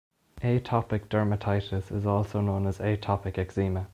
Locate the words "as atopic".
2.65-3.37